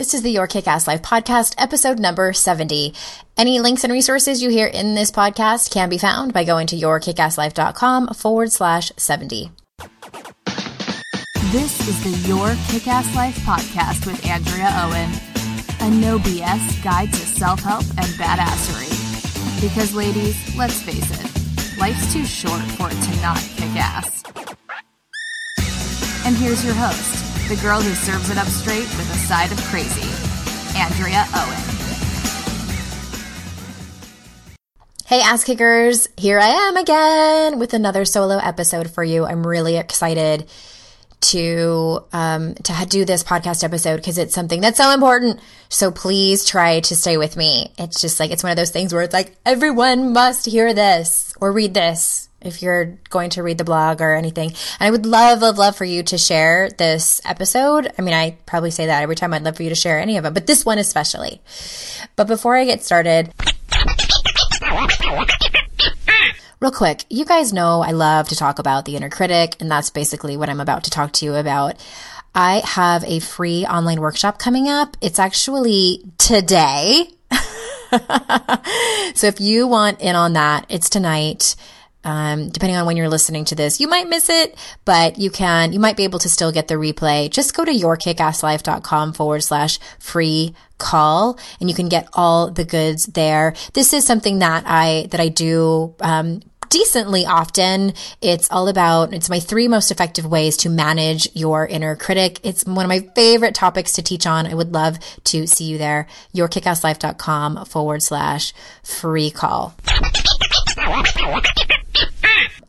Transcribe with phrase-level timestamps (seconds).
[0.00, 2.94] This is the Your Kick Ass Life podcast, episode number 70.
[3.36, 6.76] Any links and resources you hear in this podcast can be found by going to
[6.76, 9.50] yourkickasslife.com forward slash 70.
[11.52, 15.10] This is the Your Kick Ass Life podcast with Andrea Owen,
[15.80, 18.88] a no BS guide to self help and badassery.
[19.60, 24.22] Because, ladies, let's face it, life's too short for it to not kick ass.
[26.24, 29.58] And here's your host the girl who serves it up straight with a side of
[29.62, 30.08] crazy,
[30.78, 31.58] Andrea Owen.
[35.04, 39.26] Hey, ass kickers, here I am again with another solo episode for you.
[39.26, 40.48] I'm really excited
[41.22, 45.40] to um, to do this podcast episode because it's something that's so important.
[45.68, 47.72] So please try to stay with me.
[47.76, 51.34] It's just like it's one of those things where it's like everyone must hear this
[51.40, 54.48] or read this if you're going to read the blog or anything.
[54.48, 57.92] And I would love, love, love for you to share this episode.
[57.98, 59.34] I mean, I probably say that every time.
[59.34, 61.40] I'd love for you to share any of them, but this one especially.
[62.16, 63.32] But before I get started,
[66.60, 69.90] real quick, you guys know I love to talk about the inner critic, and that's
[69.90, 71.76] basically what I'm about to talk to you about.
[72.34, 74.96] I have a free online workshop coming up.
[75.00, 77.08] It's actually today.
[79.14, 81.56] so if you want in on that, it's tonight.
[82.02, 85.72] Um, depending on when you're listening to this, you might miss it, but you can,
[85.72, 87.30] you might be able to still get the replay.
[87.30, 93.06] Just go to yourkickasslife.com forward slash free call and you can get all the goods
[93.06, 93.54] there.
[93.74, 96.40] This is something that I, that I do, um,
[96.70, 97.92] decently often.
[98.22, 102.40] It's all about, it's my three most effective ways to manage your inner critic.
[102.42, 104.46] It's one of my favorite topics to teach on.
[104.46, 106.06] I would love to see you there.
[106.34, 109.74] Yourkickasslife.com forward slash free call.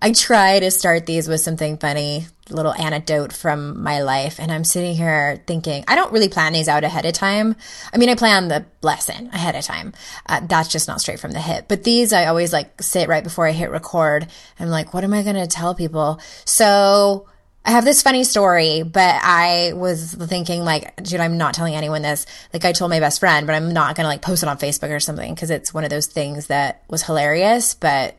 [0.02, 4.39] I try to start these with something funny, little anecdote from my life.
[4.39, 7.55] And I'm sitting here thinking, I don't really plan these out ahead of time.
[7.93, 9.93] I mean, I plan the lesson ahead of time.
[10.27, 11.66] Uh, that's just not straight from the hip.
[11.67, 14.27] But these, I always like sit right before I hit record.
[14.59, 16.20] I'm like, what am I going to tell people?
[16.45, 17.27] So
[17.64, 22.02] I have this funny story, but I was thinking like, dude, I'm not telling anyone
[22.02, 22.26] this.
[22.53, 24.58] Like I told my best friend, but I'm not going to like post it on
[24.58, 28.17] Facebook or something because it's one of those things that was hilarious, but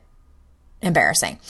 [0.80, 1.40] embarrassing.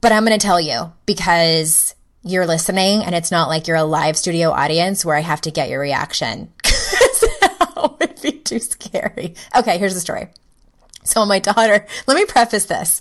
[0.00, 3.84] But I'm going to tell you because you're listening and it's not like you're a
[3.84, 6.52] live studio audience where I have to get your reaction.
[6.62, 9.34] that would be too scary.
[9.56, 10.28] Okay, here's the story.
[11.04, 13.00] So my daughter, let me preface this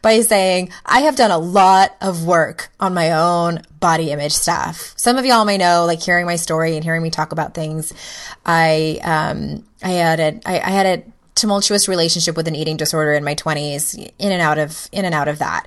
[0.00, 4.94] by saying I have done a lot of work on my own body image stuff.
[4.96, 7.92] Some of y'all may know, like hearing my story and hearing me talk about things.
[8.46, 11.04] I, um, I had a, I, I had a
[11.38, 15.14] tumultuous relationship with an eating disorder in my 20s in and out of in and
[15.14, 15.66] out of that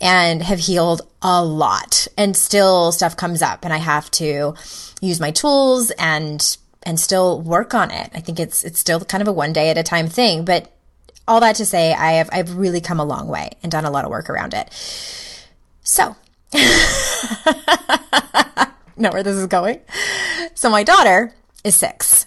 [0.00, 4.54] and have healed a lot and still stuff comes up and I have to
[5.00, 8.10] use my tools and and still work on it.
[8.12, 10.72] I think it's it's still kind of a one day at a time thing, but
[11.28, 13.90] all that to say I have I've really come a long way and done a
[13.90, 14.68] lot of work around it.
[15.84, 16.16] So,
[18.96, 19.80] know where this is going?
[20.54, 22.26] So my daughter is 6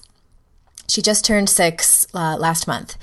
[0.88, 2.98] she just turned six uh, last month.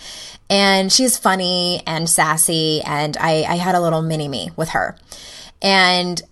[0.50, 2.82] And she's funny and sassy.
[2.82, 4.97] And I, I had a little mini me with her.
[5.60, 6.22] And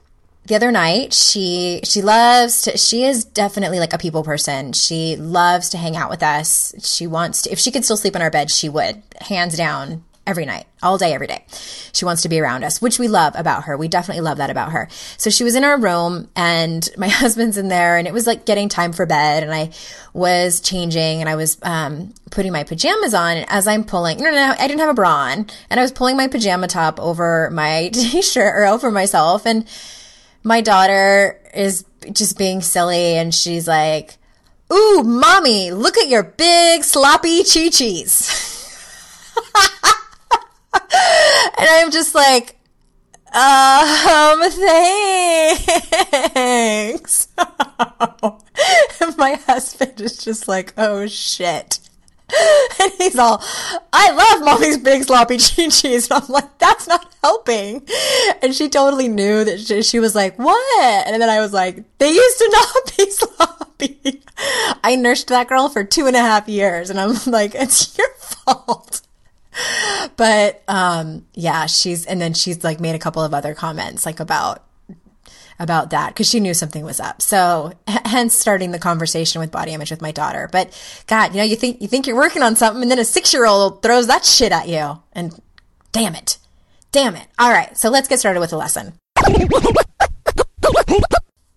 [0.47, 5.15] the other night she she loves to she is definitely like a people person she
[5.15, 8.23] loves to hang out with us she wants to if she could still sleep in
[8.23, 11.45] our bed she would hands down every night, all day, every day.
[11.93, 13.77] She wants to be around us, which we love about her.
[13.77, 14.89] We definitely love that about her.
[15.17, 18.47] So she was in our room and my husband's in there and it was like
[18.47, 19.71] getting time for bed and I
[20.15, 24.25] was changing and I was, um, putting my pajamas on and as I'm pulling, no,
[24.25, 27.01] no, no, I didn't have a bra on and I was pulling my pajama top
[27.01, 29.67] over my t-shirt or over myself and
[30.45, 34.17] my daughter is just being silly and she's like,
[34.73, 38.47] Ooh, mommy, look at your big sloppy chi-chis.
[40.73, 40.83] And
[41.59, 42.57] I'm just like,
[43.33, 44.51] um,
[46.35, 47.29] thanks.
[49.17, 51.79] my husband is just like, oh shit.
[52.81, 53.43] And he's all,
[53.93, 56.11] I love mommy's big sloppy chi-chis.
[56.11, 57.87] And I'm like, that's not helping.
[58.43, 61.07] And she totally knew that she, she was like, what?
[61.07, 64.23] And then I was like, they used to not be sloppy.
[64.83, 66.91] I nursed that girl for two and a half years.
[66.91, 69.03] And I'm like, it's your fault
[70.17, 74.21] but um, yeah, she's and then she's like made a couple of other comments like
[74.21, 74.65] about
[75.61, 77.21] about that because she knew something was up.
[77.23, 80.49] So hence starting the conversation with body image with my daughter.
[80.51, 80.73] But
[81.07, 83.33] God, you know, you think you think you're working on something, and then a six
[83.33, 85.39] year old throws that shit at you, and
[85.93, 86.39] damn it,
[86.93, 87.27] damn it.
[87.39, 88.95] All right, so let's get started with the lesson.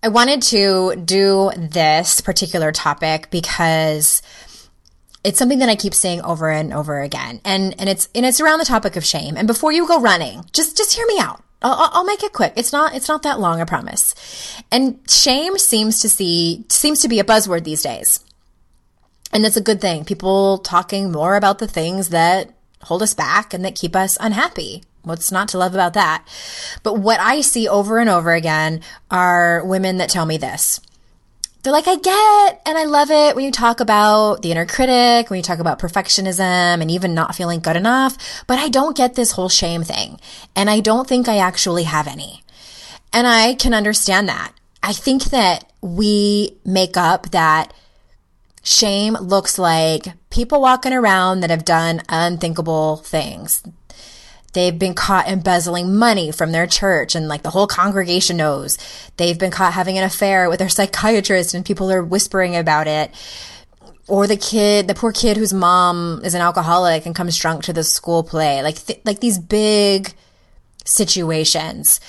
[0.02, 4.20] I wanted to do this particular topic because
[5.24, 7.40] it's something that I keep saying over and over again.
[7.44, 9.36] And, and it's, and it's around the topic of shame.
[9.36, 11.42] And before you go running, just, just hear me out.
[11.62, 12.52] I'll, I'll make it quick.
[12.56, 14.14] It's not, it's not that long, I promise.
[14.70, 18.20] And shame seems to see, seems to be a buzzword these days.
[19.32, 20.04] And it's a good thing.
[20.04, 24.84] People talking more about the things that hold us back and that keep us unhappy.
[25.02, 26.26] What's not to love about that?
[26.82, 30.80] But what I see over and over again are women that tell me this
[31.64, 35.30] they're like, I get and I love it when you talk about the inner critic,
[35.30, 39.14] when you talk about perfectionism and even not feeling good enough, but I don't get
[39.14, 40.20] this whole shame thing.
[40.54, 42.44] And I don't think I actually have any.
[43.14, 44.52] And I can understand that.
[44.82, 47.72] I think that we make up that
[48.62, 53.62] shame looks like people walking around that have done unthinkable things.
[54.54, 58.78] They've been caught embezzling money from their church and like the whole congregation knows.
[59.16, 63.10] They've been caught having an affair with their psychiatrist and people are whispering about it.
[64.06, 67.72] Or the kid, the poor kid whose mom is an alcoholic and comes drunk to
[67.72, 68.62] the school play.
[68.62, 70.14] Like, th- like these big
[70.84, 72.00] situations.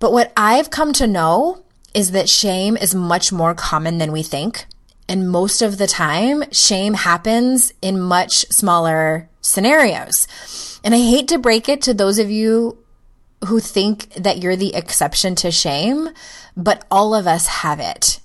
[0.00, 1.62] But what I've come to know
[1.94, 4.66] is that shame is much more common than we think.
[5.08, 10.26] And most of the time, shame happens in much smaller scenarios.
[10.82, 12.78] And I hate to break it to those of you
[13.46, 16.08] who think that you're the exception to shame,
[16.56, 18.20] but all of us have it.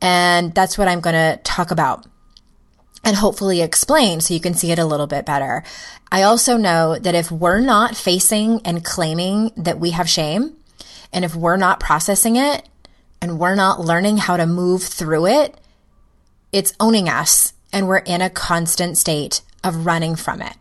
[0.00, 2.06] And that's what I'm going to talk about
[3.04, 5.64] and hopefully explain so you can see it a little bit better.
[6.10, 10.56] I also know that if we're not facing and claiming that we have shame,
[11.12, 12.68] and if we're not processing it,
[13.20, 15.58] and we're not learning how to move through it,
[16.52, 20.56] it's owning us, and we're in a constant state of running from it.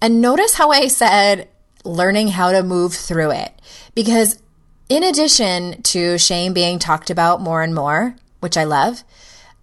[0.00, 1.48] And notice how I said
[1.84, 3.52] learning how to move through it.
[3.94, 4.38] Because
[4.88, 9.04] in addition to shame being talked about more and more, which I love,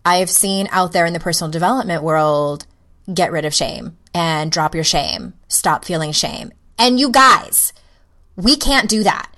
[0.06, 2.66] I've seen out there in the personal development world
[3.14, 6.52] get rid of shame and drop your shame, stop feeling shame.
[6.78, 7.74] And you guys,
[8.36, 9.32] we can't do that.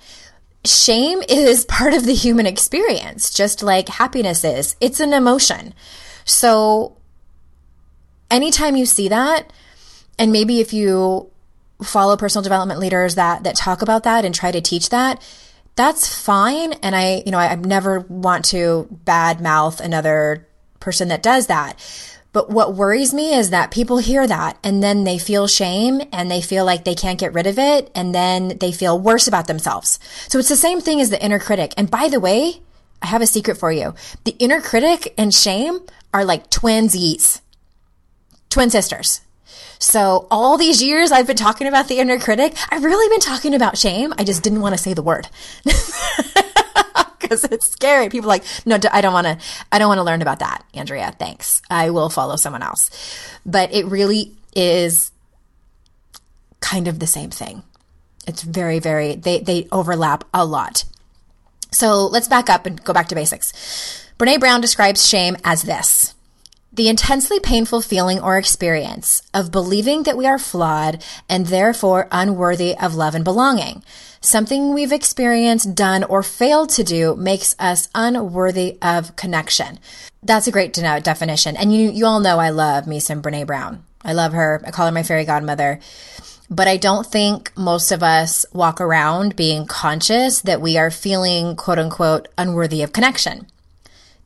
[0.64, 4.76] Shame is part of the human experience, just like happiness is.
[4.80, 5.74] It's an emotion.
[6.24, 6.96] So
[8.32, 9.52] anytime you see that,
[10.18, 11.30] and maybe if you
[11.82, 15.22] follow personal development leaders that that talk about that and try to teach that,
[15.74, 16.72] that's fine.
[16.74, 20.46] And I, you know, I, I never want to bad mouth another
[20.80, 21.78] person that does that.
[22.32, 26.30] But what worries me is that people hear that and then they feel shame and
[26.30, 29.46] they feel like they can't get rid of it and then they feel worse about
[29.46, 29.98] themselves.
[30.28, 31.74] So it's the same thing as the inner critic.
[31.76, 32.62] And by the way,
[33.02, 33.94] I have a secret for you.
[34.24, 35.80] The inner critic and shame
[36.14, 37.41] are like twinsies,
[38.52, 39.22] twin sisters.
[39.78, 43.54] So all these years I've been talking about the inner critic, I've really been talking
[43.54, 44.14] about shame.
[44.16, 45.28] I just didn't want to say the word.
[47.18, 48.08] Cause it's scary.
[48.08, 49.38] People like, no, I don't want to,
[49.72, 51.12] I don't want to learn about that, Andrea.
[51.18, 51.62] Thanks.
[51.70, 52.90] I will follow someone else.
[53.44, 55.10] But it really is
[56.60, 57.62] kind of the same thing.
[58.26, 60.84] It's very, very, they, they overlap a lot.
[61.72, 63.52] So let's back up and go back to basics.
[64.18, 66.14] Brene Brown describes shame as this
[66.74, 72.74] the intensely painful feeling or experience of believing that we are flawed and therefore unworthy
[72.78, 73.84] of love and belonging.
[74.22, 79.80] Something we've experienced, done, or failed to do makes us unworthy of connection.
[80.22, 81.56] That's a great definition.
[81.56, 83.84] And you, you all know I love me some Brene Brown.
[84.02, 84.62] I love her.
[84.64, 85.78] I call her my fairy godmother.
[86.48, 91.56] But I don't think most of us walk around being conscious that we are feeling
[91.56, 93.46] quote unquote unworthy of connection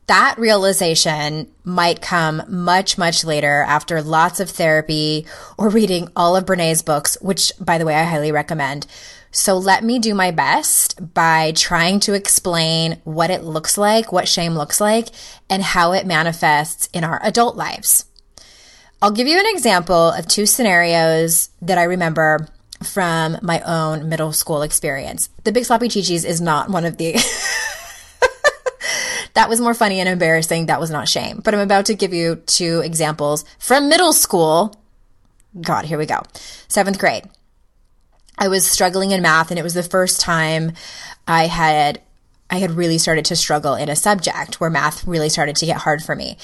[0.07, 5.25] that realization might come much, much later after lots of therapy
[5.57, 8.87] or reading all of Brene's books, which, by the way, I highly recommend.
[9.31, 14.27] So let me do my best by trying to explain what it looks like, what
[14.27, 15.09] shame looks like,
[15.49, 18.05] and how it manifests in our adult lives.
[19.01, 22.47] I'll give you an example of two scenarios that I remember
[22.83, 25.29] from my own middle school experience.
[25.43, 27.15] The Big Sloppy Chi-Chis is not one of the
[29.37, 30.65] That was more funny and embarrassing.
[30.65, 31.41] That was not shame.
[31.43, 34.73] But I'm about to give you two examples from middle school.
[35.61, 36.23] God, here we go.
[36.67, 37.29] Seventh grade.
[38.39, 40.71] I was struggling in math and it was the first time
[41.27, 42.01] I had
[42.49, 45.77] I had really started to struggle in a subject where math really started to get
[45.77, 46.37] hard for me.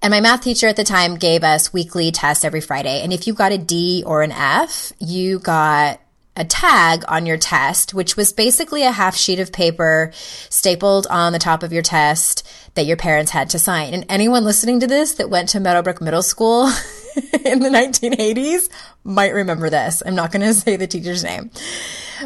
[0.00, 3.02] And my math teacher at the time gave us weekly tests every Friday.
[3.02, 6.00] And if you got a D or an F, you got
[6.36, 10.10] a tag on your test, which was basically a half sheet of paper
[10.48, 13.92] stapled on the top of your test that your parents had to sign.
[13.92, 16.70] And anyone listening to this that went to Meadowbrook Middle School,
[17.44, 18.68] in the 1980s
[19.04, 20.02] might remember this.
[20.04, 21.50] I'm not going to say the teacher's name.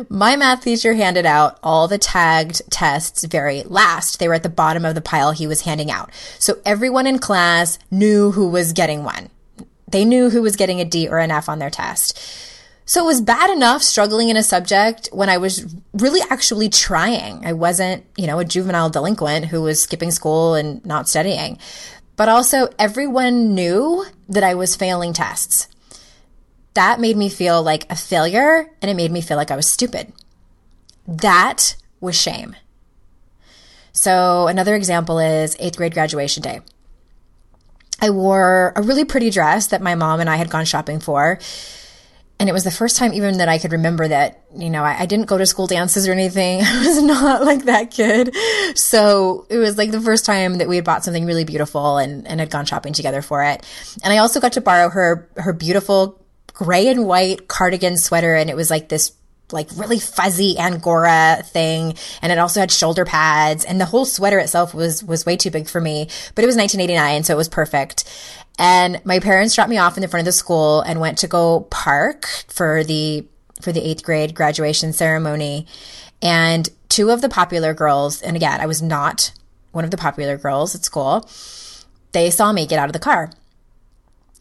[0.09, 4.19] My math teacher handed out all the tagged tests very last.
[4.19, 6.11] They were at the bottom of the pile he was handing out.
[6.39, 9.31] So everyone in class knew who was getting one.
[9.89, 12.19] They knew who was getting a D or an F on their test.
[12.87, 17.45] So it was bad enough struggling in a subject when I was really actually trying.
[17.45, 21.59] I wasn't, you know, a juvenile delinquent who was skipping school and not studying.
[22.15, 25.69] But also everyone knew that I was failing tests
[26.77, 29.67] that made me feel like a failure and it made me feel like I was
[29.67, 30.13] stupid.
[31.09, 32.55] That was shame.
[33.93, 36.61] So, another example is eighth grade graduation day.
[37.99, 41.39] I wore a really pretty dress that my mom and I had gone shopping for.
[42.39, 45.01] And it was the first time even that I could remember that, you know, I,
[45.01, 46.61] I, didn't go to school dances or anything.
[46.65, 48.37] I was not like that kid.
[48.77, 52.27] So it was like the first time that we had bought something really beautiful and,
[52.27, 53.65] and had gone shopping together for it.
[54.05, 56.21] And I also got to borrow her, her beautiful
[56.53, 59.13] gray and white cardigan sweater and it was like this
[59.53, 64.39] like really fuzzy angora thing and it also had shoulder pads and the whole sweater
[64.39, 67.49] itself was was way too big for me but it was 1989 so it was
[67.49, 68.05] perfect.
[68.59, 71.29] And my parents dropped me off in the front of the school and went to
[71.29, 73.27] go park for the
[73.61, 75.67] for the 8th grade graduation ceremony.
[76.23, 79.33] And two of the popular girls and again I was not
[79.73, 81.29] one of the popular girls at school
[82.13, 83.31] they saw me get out of the car.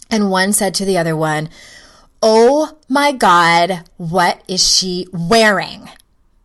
[0.10, 1.50] And one said to the other one
[2.28, 5.88] Oh my God, what is she wearing?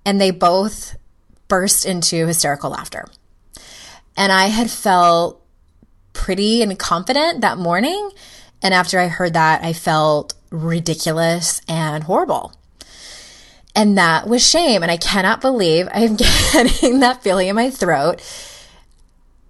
[0.04, 0.94] And they both
[1.48, 3.06] burst into hysterical laughter.
[4.14, 5.42] And I had felt
[6.12, 8.10] pretty and confident that morning.
[8.62, 12.52] And after I heard that, I felt ridiculous and horrible.
[13.74, 14.82] And that was shame.
[14.82, 16.16] And I cannot believe I'm
[16.52, 18.20] getting that feeling in my throat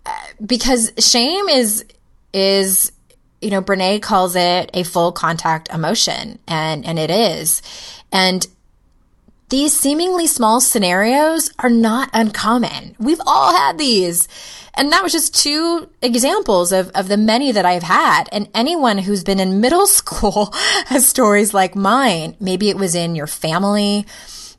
[0.06, 1.84] uh, because shame is,
[2.32, 2.92] is
[3.40, 7.62] you know, Brene calls it a full contact emotion and, and it is.
[8.12, 8.46] And
[9.48, 12.94] these seemingly small scenarios are not uncommon.
[12.98, 14.28] We've all had these.
[14.74, 18.28] And that was just two examples of, of the many that I've had.
[18.30, 20.50] And anyone who's been in middle school
[20.86, 22.36] has stories like mine.
[22.38, 24.06] Maybe it was in your family.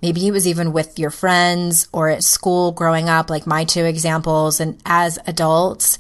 [0.02, 3.86] Maybe it was even with your friends or at school growing up, like my two
[3.86, 4.60] examples.
[4.60, 6.00] And as adults,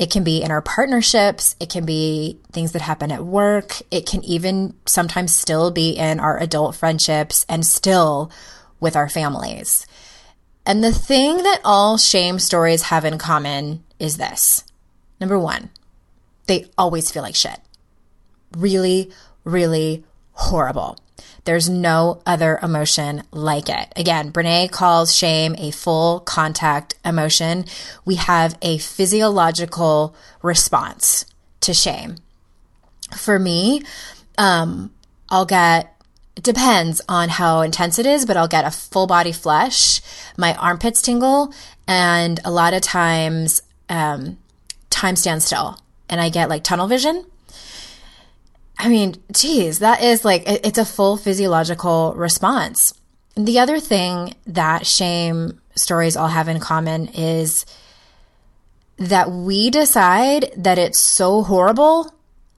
[0.00, 1.56] it can be in our partnerships.
[1.60, 3.82] It can be things that happen at work.
[3.90, 8.32] It can even sometimes still be in our adult friendships and still
[8.80, 9.86] with our families.
[10.64, 14.64] And the thing that all shame stories have in common is this.
[15.20, 15.68] Number one,
[16.46, 17.60] they always feel like shit.
[18.56, 19.10] Really,
[19.44, 20.02] really
[20.32, 20.96] horrible.
[21.44, 23.92] There's no other emotion like it.
[23.96, 27.64] Again, Brene calls shame a full contact emotion.
[28.04, 31.24] We have a physiological response
[31.62, 32.16] to shame.
[33.16, 33.82] For me,
[34.38, 34.92] um,
[35.28, 35.96] I'll get
[36.40, 40.00] depends on how intense it is, but I'll get a full body flush,
[40.38, 41.52] my armpits tingle,
[41.86, 44.38] and a lot of times, um,
[44.88, 45.78] time stands still
[46.10, 47.24] and I get like tunnel vision.
[48.82, 52.94] I mean, geez, that is like, it's a full physiological response.
[53.36, 57.66] The other thing that shame stories all have in common is
[58.96, 62.10] that we decide that it's so horrible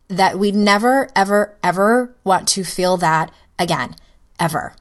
[0.06, 3.96] that we never, ever, ever want to feel that again,
[4.38, 4.76] ever.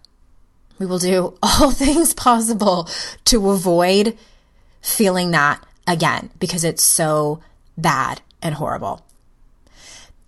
[0.78, 2.88] We will do all things possible
[3.26, 4.16] to avoid
[4.80, 7.42] feeling that again because it's so
[7.80, 9.04] bad and horrible.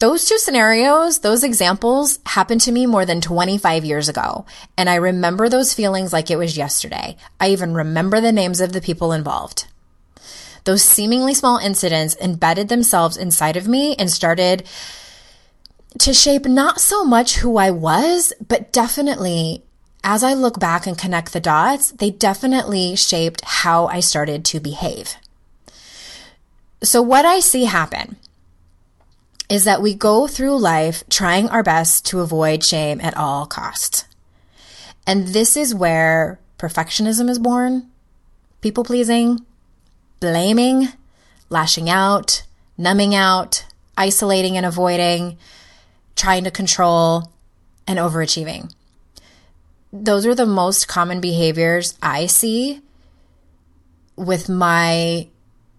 [0.04, 4.46] Those two scenarios, those examples happened to me more than 25 years ago.
[4.78, 7.16] And I remember those feelings like it was yesterday.
[7.40, 9.66] I even remember the names of the people involved.
[10.66, 14.68] Those seemingly small incidents embedded themselves inside of me and started
[16.00, 19.64] to shape not so much who I was, but definitely
[20.04, 24.60] as I look back and connect the dots, they definitely shaped how I started to
[24.60, 25.16] behave.
[26.82, 28.18] So what I see happen
[29.50, 34.06] is that we go through life trying our best to avoid shame at all costs.
[35.06, 37.90] And this is where perfectionism is born,
[38.62, 39.46] people pleasing,
[40.20, 40.88] blaming,
[41.50, 42.44] lashing out,
[42.78, 43.66] numbing out,
[43.98, 45.38] isolating and avoiding,
[46.16, 47.32] trying to control,
[47.86, 48.74] and overachieving.
[49.92, 52.82] Those are the most common behaviors I see
[54.16, 55.28] with my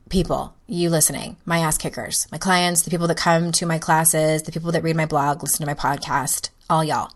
[0.08, 4.42] people, you listening, my ass kickers, my clients, the people that come to my classes,
[4.42, 7.10] the people that read my blog, listen to my podcast, all y'all.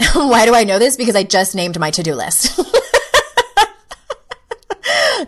[0.14, 0.96] Why do I know this?
[0.96, 2.58] Because I just named my to do list.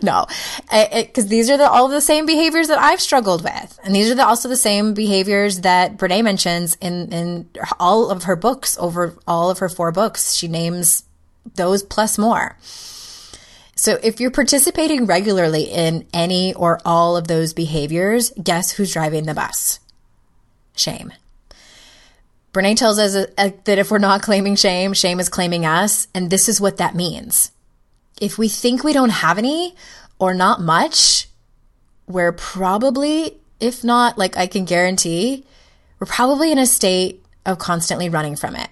[0.01, 0.25] no,
[0.69, 4.15] because these are the, all the same behaviors that I've struggled with, and these are
[4.15, 7.49] the, also the same behaviors that Brene mentions in in
[7.79, 8.77] all of her books.
[8.79, 11.03] Over all of her four books, she names
[11.55, 12.57] those plus more.
[13.75, 19.25] So if you're participating regularly in any or all of those behaviors, guess who's driving
[19.25, 19.79] the bus?
[20.75, 21.11] Shame.
[22.53, 26.07] Brene tells us uh, uh, that if we're not claiming shame, shame is claiming us.
[26.13, 27.51] And this is what that means.
[28.21, 29.75] If we think we don't have any
[30.19, 31.27] or not much,
[32.07, 35.45] we're probably, if not, like I can guarantee,
[35.99, 38.69] we're probably in a state of constantly running from it.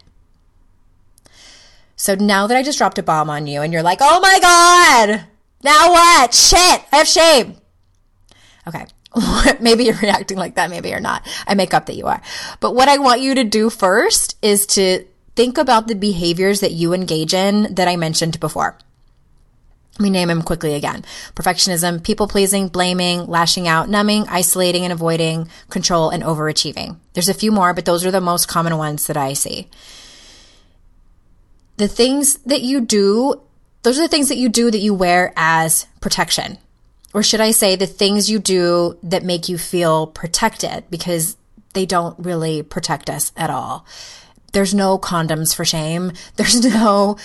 [2.02, 4.40] So now that I just dropped a bomb on you and you're like, oh my
[4.42, 5.24] God,
[5.64, 6.34] now what?
[6.34, 7.58] Shit, I have shame.
[8.68, 8.88] Okay.
[9.62, 11.28] maybe you're reacting like that, maybe you're not.
[11.46, 12.20] I make up that you are.
[12.60, 15.06] But what I want you to do first is to
[15.36, 18.80] think about the behaviors that you engage in that I mentioned before.
[20.00, 21.06] Let me name them quickly again.
[21.36, 26.98] Perfectionism, people pleasing, blaming, lashing out, numbing, isolating and avoiding, control, and overachieving.
[27.14, 29.70] There's a few more, but those are the most common ones that I see
[31.82, 33.42] the things that you do,
[33.84, 36.58] those are the things that you do that you wear as protection.
[37.14, 41.36] Or should I say the things you do that make you feel protected because
[41.74, 43.86] they don't really protect us at all.
[44.54, 46.12] There's no condoms for shame.
[46.36, 47.18] There's no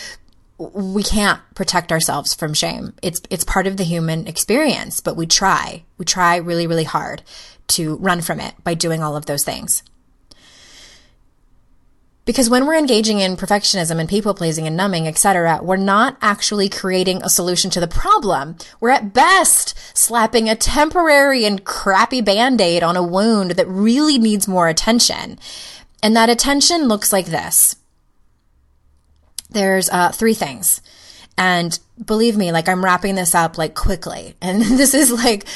[0.59, 2.95] we can't protect ourselves from shame.
[3.03, 5.85] It's it's part of the human experience, but we try.
[5.99, 7.23] We try really really hard
[7.69, 9.83] to run from it by doing all of those things.
[12.27, 16.69] Because when we're engaging in perfectionism and people pleasing and numbing, etc., we're not actually
[16.69, 18.57] creating a solution to the problem.
[18.81, 24.49] We're at best slapping a temporary and crappy band-aid on a wound that really needs
[24.49, 25.39] more attention.
[26.03, 27.77] And that attention looks like this.
[29.49, 30.83] There's uh, three things.
[31.39, 34.35] And believe me, like I'm wrapping this up like quickly.
[34.43, 35.47] And this is like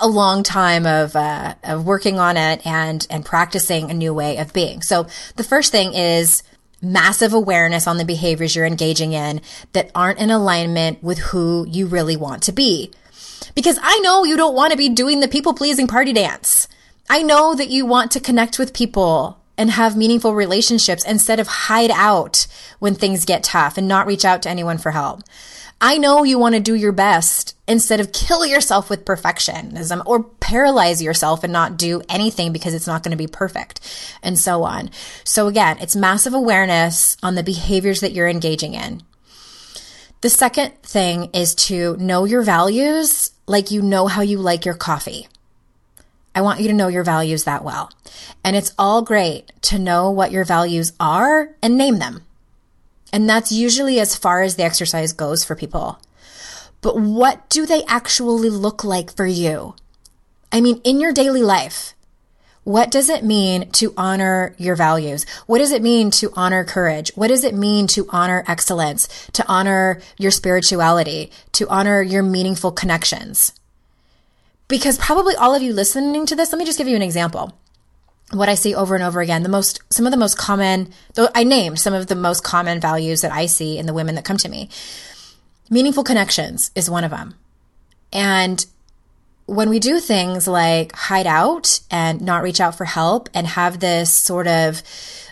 [0.00, 4.38] a long time of, uh, of working on it and, and practicing a new way
[4.38, 4.82] of being.
[4.82, 6.42] So the first thing is
[6.82, 9.40] massive awareness on the behaviors you're engaging in
[9.72, 12.90] that aren't in alignment with who you really want to be.
[13.54, 16.68] Because I know you don't want to be doing the people pleasing party dance.
[17.08, 21.46] I know that you want to connect with people and have meaningful relationships instead of
[21.46, 22.46] hide out
[22.78, 25.22] when things get tough and not reach out to anyone for help.
[25.80, 30.22] I know you want to do your best instead of kill yourself with perfectionism or
[30.22, 33.80] paralyze yourself and not do anything because it's not going to be perfect
[34.22, 34.90] and so on.
[35.24, 39.02] So again, it's massive awareness on the behaviors that you're engaging in.
[40.20, 44.74] The second thing is to know your values like you know how you like your
[44.74, 45.28] coffee.
[46.34, 47.92] I want you to know your values that well.
[48.42, 52.22] And it's all great to know what your values are and name them.
[53.14, 56.00] And that's usually as far as the exercise goes for people.
[56.80, 59.76] But what do they actually look like for you?
[60.50, 61.94] I mean, in your daily life,
[62.64, 65.26] what does it mean to honor your values?
[65.46, 67.12] What does it mean to honor courage?
[67.14, 72.72] What does it mean to honor excellence, to honor your spirituality, to honor your meaningful
[72.72, 73.52] connections?
[74.66, 77.56] Because probably all of you listening to this, let me just give you an example
[78.30, 81.28] what I see over and over again, the most, some of the most common, though
[81.34, 84.24] I named some of the most common values that I see in the women that
[84.24, 84.68] come to me.
[85.70, 87.34] Meaningful connections is one of them.
[88.12, 88.64] And
[89.46, 93.80] when we do things like hide out and not reach out for help and have
[93.80, 94.82] this sort of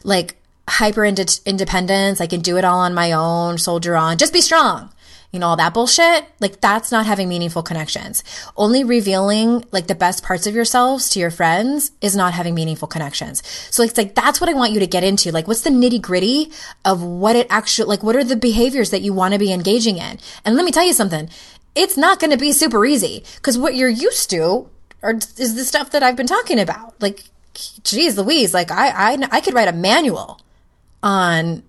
[0.05, 0.37] like
[0.68, 4.92] hyper independence, I can do it all on my own, soldier on, just be strong
[5.33, 8.23] you know, all that bullshit, like that's not having meaningful connections.
[8.55, 12.87] Only revealing like the best parts of yourselves to your friends is not having meaningful
[12.87, 13.42] connections.
[13.71, 15.33] So it's like, that's what I want you to get into.
[15.33, 16.53] Like, what's the nitty gritty
[16.85, 19.97] of what it actually, like, what are the behaviors that you want to be engaging
[19.97, 20.18] in?
[20.45, 21.31] And let me tell you something.
[21.75, 24.68] It's not going to be super easy because what you're used to
[25.03, 27.01] are, is the stuff that I've been talking about.
[27.01, 30.40] Like, geez Louise, like I, I, I could write a manual
[31.03, 31.62] on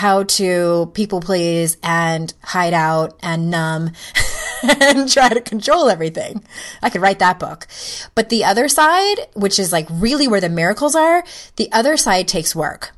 [0.00, 3.90] how to people please and hide out and numb
[4.80, 6.42] and try to control everything.
[6.82, 7.66] I could write that book.
[8.14, 11.22] But the other side, which is like really where the miracles are,
[11.56, 12.92] the other side takes work.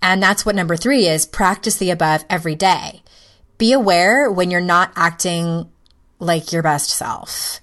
[0.00, 3.02] And that's what number three is practice the above every day.
[3.58, 5.68] Be aware when you're not acting
[6.20, 7.58] like your best self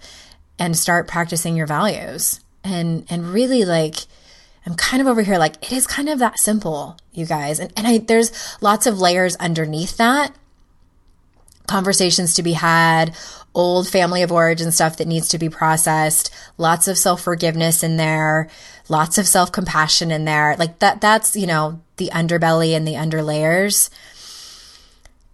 [0.59, 3.99] and start practicing your values and, and really like,
[4.65, 7.59] I'm kind of over here like it is kind of that simple, you guys.
[7.59, 10.35] And, and I, there's lots of layers underneath that.
[11.67, 13.15] Conversations to be had,
[13.55, 17.97] old family of origin stuff that needs to be processed, lots of self forgiveness in
[17.97, 18.49] there,
[18.89, 20.55] lots of self compassion in there.
[20.57, 23.89] Like that, that's, you know, the underbelly and the underlayers.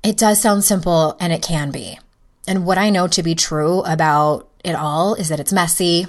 [0.03, 1.99] It does sound simple and it can be.
[2.47, 6.07] and what I know to be true about it all is that it's messy.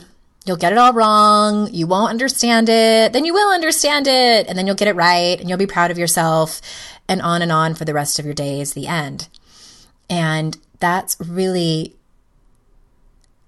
[0.48, 1.68] You'll get it all wrong.
[1.72, 3.12] You won't understand it.
[3.12, 4.48] Then you will understand it.
[4.48, 6.60] And then you'll get it right and you'll be proud of yourself
[7.08, 9.28] and on and on for the rest of your days, the end.
[10.10, 11.94] And that's really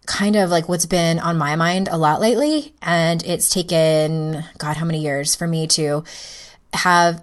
[0.07, 2.75] kind of like what's been on my mind a lot lately.
[2.83, 6.05] And it's taken, God, how many years for me to
[6.75, 7.23] have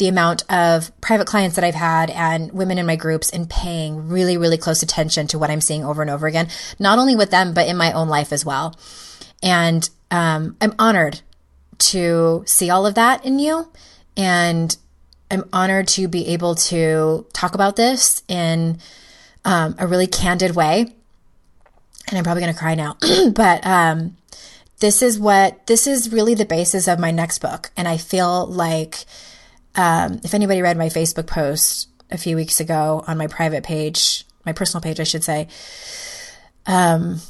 [0.00, 4.08] the amount of private clients that I've had and women in my groups and paying
[4.08, 7.30] really, really close attention to what I'm seeing over and over again, not only with
[7.30, 8.74] them, but in my own life as well.
[9.42, 11.20] And um, I'm honored
[11.90, 13.70] to see all of that in you.
[14.16, 14.74] And
[15.30, 18.78] I'm honored to be able to talk about this in
[19.44, 20.86] um, a really candid way.
[22.08, 22.96] And I'm probably going to cry now,
[23.34, 24.16] but um,
[24.78, 27.70] this is what this is really the basis of my next book.
[27.76, 29.04] And I feel like
[29.74, 34.24] um, if anybody read my Facebook post a few weeks ago on my private page,
[34.44, 35.48] my personal page, I should say,
[36.66, 37.20] um,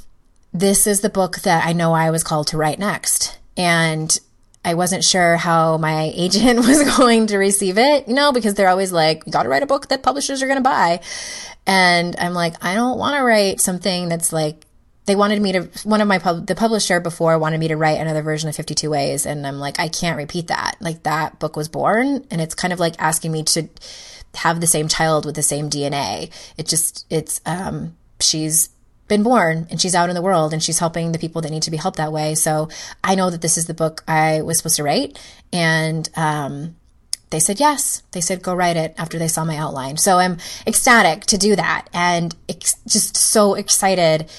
[0.53, 3.39] this is the book that I know I was called to write next.
[3.57, 4.19] And
[4.65, 8.69] I wasn't sure how my agent was going to receive it, you know, because they're
[8.69, 11.01] always like, you got to write a book that publishers are going to buy.
[11.67, 14.65] And I'm like, I don't want to write something that's like,
[15.11, 18.01] they wanted me to, one of my, pub, the publisher before wanted me to write
[18.01, 19.27] another version of 52 Ways.
[19.27, 20.77] And I'm like, I can't repeat that.
[20.79, 23.69] Like that book was born and it's kind of like asking me to
[24.37, 26.31] have the same child with the same DNA.
[26.57, 28.69] It just, it's, um, she's
[29.09, 31.65] been born and she's out in the world and she's helping the people that need
[31.65, 32.37] to be helped that way.
[32.37, 32.69] So
[33.03, 35.19] I know that this is the book I was supposed to write.
[35.53, 36.77] And, um,
[37.31, 38.05] they said yes.
[38.13, 39.97] They said go write it after they saw my outline.
[39.97, 44.31] So I'm ecstatic to do that and ex- just so excited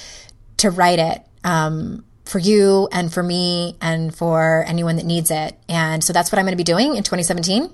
[0.62, 1.21] to write it.
[1.43, 5.56] Um, for you and for me and for anyone that needs it.
[5.67, 7.69] And so that's what I'm going to be doing in 2017.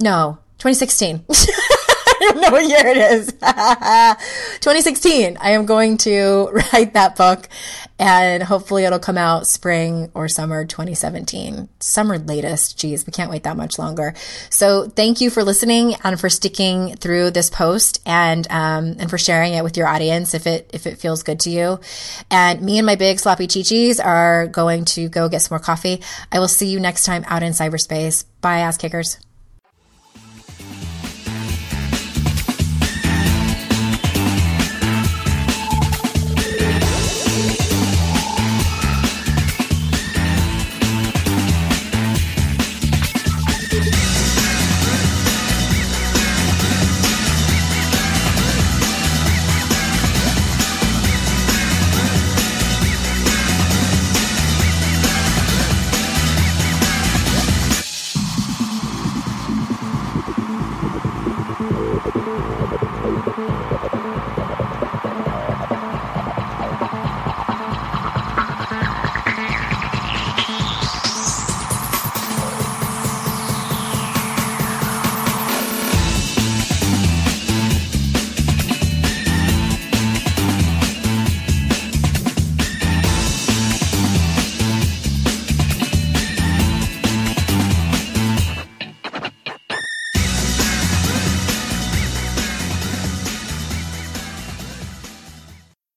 [0.00, 1.24] No, 2016.
[2.40, 3.26] Don't know what year it is.
[4.60, 5.38] 2016.
[5.40, 7.48] I am going to write that book
[7.98, 11.68] and hopefully it'll come out spring or summer 2017.
[11.80, 12.78] Summer latest.
[12.78, 14.14] Geez, we can't wait that much longer.
[14.50, 19.18] So thank you for listening and for sticking through this post and, um, and for
[19.18, 21.80] sharing it with your audience if it, if it feels good to you.
[22.30, 26.02] And me and my big sloppy chichis are going to go get some more coffee.
[26.30, 28.24] I will see you next time out in cyberspace.
[28.40, 29.18] Bye, ass kickers.